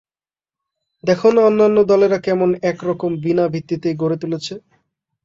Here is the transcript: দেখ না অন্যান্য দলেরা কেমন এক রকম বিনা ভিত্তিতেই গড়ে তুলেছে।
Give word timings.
দেখ 1.03 1.21
না 1.25 1.41
অন্যান্য 1.41 1.77
দলেরা 1.91 2.17
কেমন 2.17 2.49
এক 2.63 2.77
রকম 2.83 3.11
বিনা 3.23 3.45
ভিত্তিতেই 3.47 3.95
গড়ে 3.95 4.17
তুলেছে। 4.17 4.53